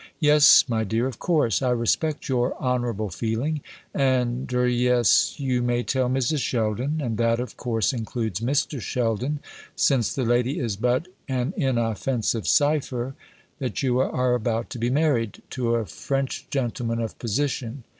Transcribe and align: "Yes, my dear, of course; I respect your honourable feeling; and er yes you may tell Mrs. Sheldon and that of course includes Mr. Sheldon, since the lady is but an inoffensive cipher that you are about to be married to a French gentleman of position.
"Yes, 0.19 0.65
my 0.67 0.83
dear, 0.83 1.05
of 1.05 1.19
course; 1.19 1.61
I 1.61 1.69
respect 1.69 2.27
your 2.27 2.57
honourable 2.59 3.11
feeling; 3.11 3.61
and 3.93 4.51
er 4.51 4.67
yes 4.67 5.39
you 5.39 5.61
may 5.61 5.83
tell 5.83 6.09
Mrs. 6.09 6.39
Sheldon 6.39 6.99
and 6.99 7.19
that 7.19 7.39
of 7.39 7.55
course 7.55 7.93
includes 7.93 8.39
Mr. 8.39 8.81
Sheldon, 8.81 9.41
since 9.75 10.11
the 10.15 10.25
lady 10.25 10.57
is 10.57 10.75
but 10.75 11.07
an 11.27 11.53
inoffensive 11.55 12.47
cipher 12.47 13.13
that 13.59 13.83
you 13.83 13.99
are 13.99 14.33
about 14.33 14.71
to 14.71 14.79
be 14.79 14.89
married 14.89 15.43
to 15.51 15.75
a 15.75 15.85
French 15.85 16.49
gentleman 16.49 16.99
of 16.99 17.19
position. 17.19 17.83